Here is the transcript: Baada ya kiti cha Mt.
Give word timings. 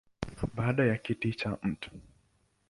Baada 0.53 0.85
ya 0.85 0.97
kiti 0.97 1.33
cha 1.33 1.57
Mt. 1.63 1.91